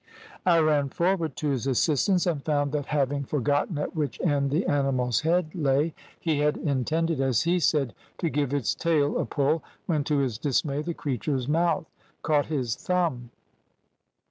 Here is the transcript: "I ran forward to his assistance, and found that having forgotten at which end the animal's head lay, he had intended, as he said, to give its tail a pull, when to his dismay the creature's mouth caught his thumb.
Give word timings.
"I 0.47 0.57
ran 0.57 0.89
forward 0.89 1.35
to 1.35 1.49
his 1.51 1.67
assistance, 1.67 2.25
and 2.25 2.43
found 2.43 2.71
that 2.71 2.87
having 2.87 3.23
forgotten 3.23 3.77
at 3.77 3.95
which 3.95 4.19
end 4.21 4.49
the 4.49 4.65
animal's 4.65 5.19
head 5.21 5.53
lay, 5.53 5.93
he 6.19 6.39
had 6.39 6.57
intended, 6.57 7.21
as 7.21 7.43
he 7.43 7.59
said, 7.59 7.93
to 8.17 8.27
give 8.31 8.51
its 8.51 8.73
tail 8.73 9.19
a 9.19 9.25
pull, 9.27 9.63
when 9.85 10.03
to 10.05 10.17
his 10.17 10.39
dismay 10.39 10.81
the 10.81 10.95
creature's 10.95 11.47
mouth 11.47 11.85
caught 12.23 12.47
his 12.47 12.75
thumb. 12.75 13.29